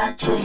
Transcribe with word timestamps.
country. 0.00 0.40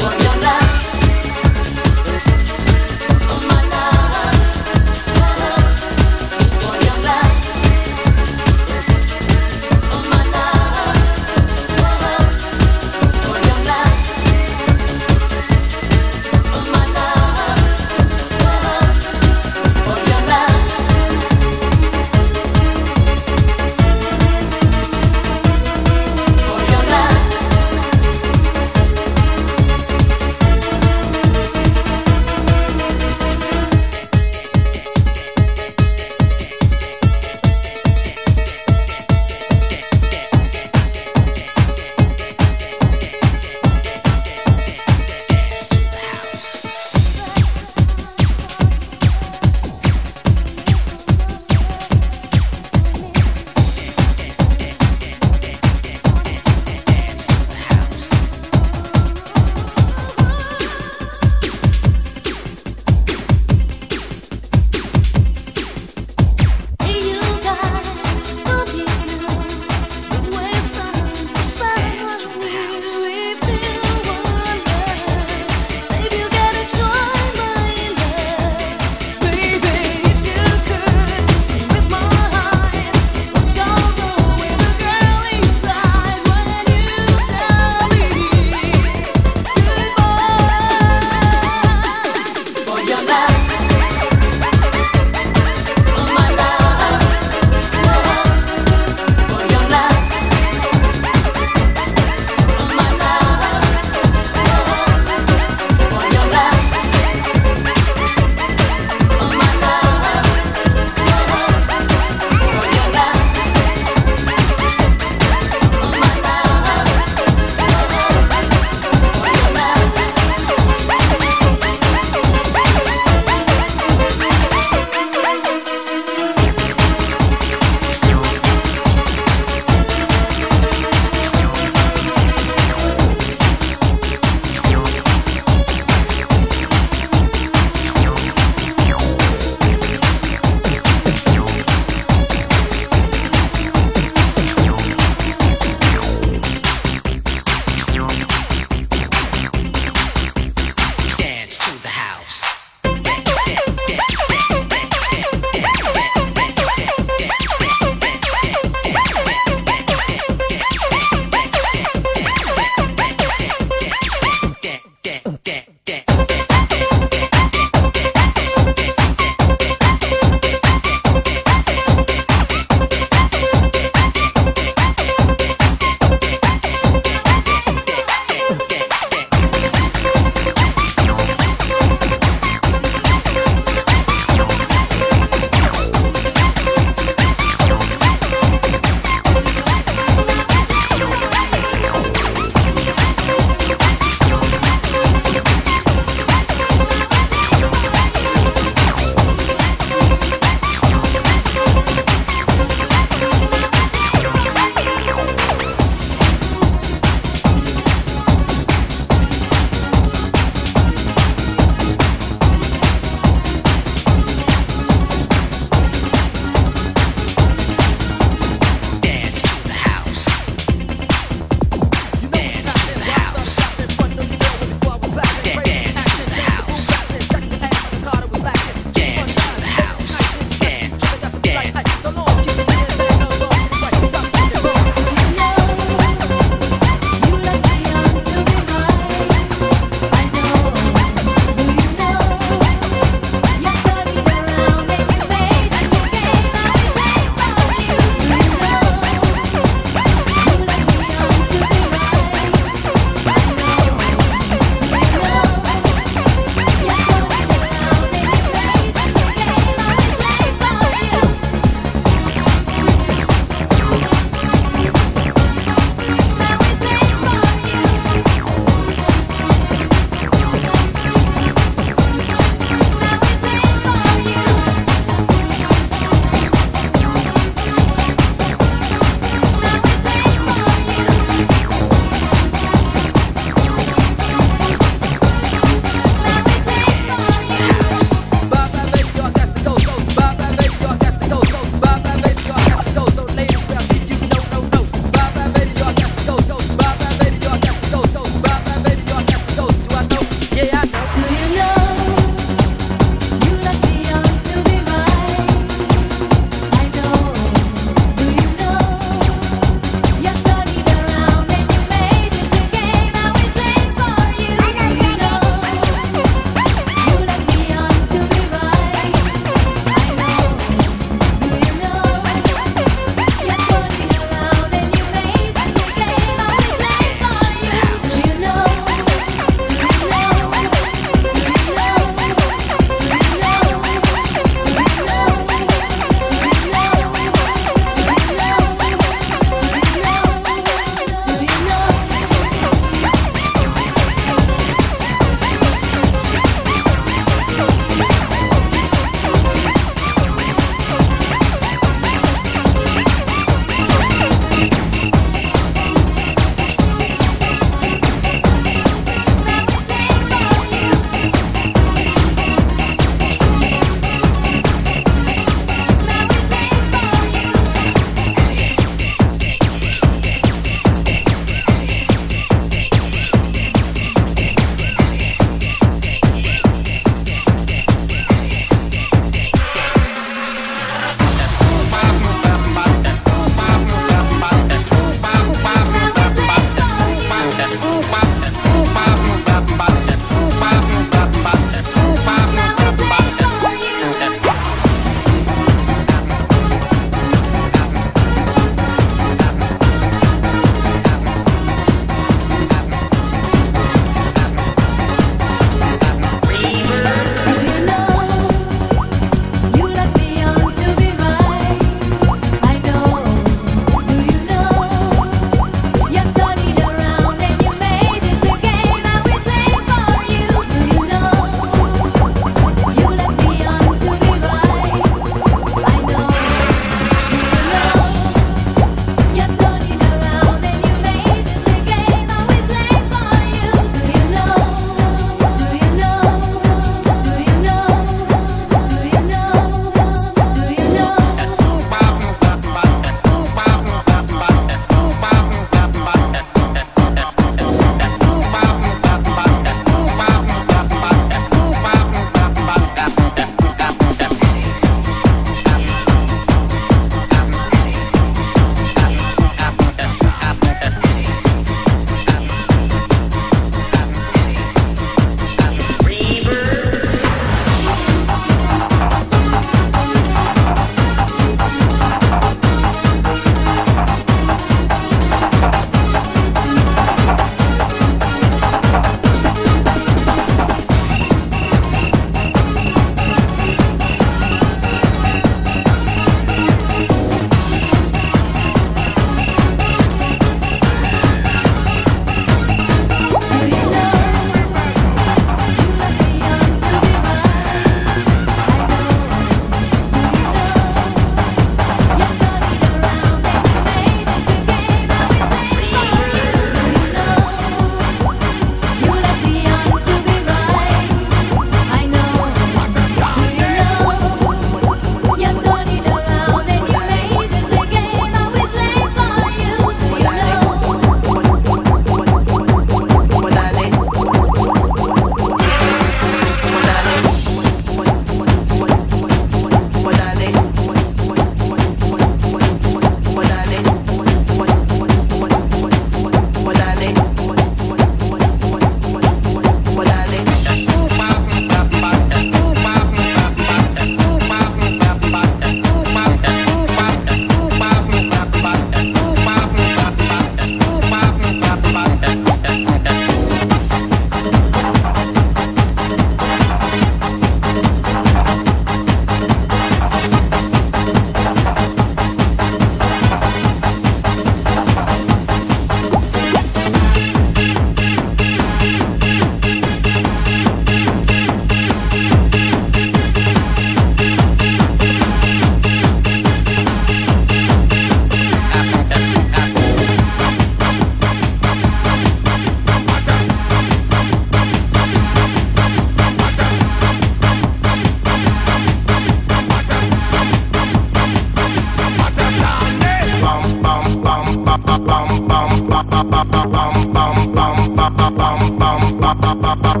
Dale. 599.75 600.00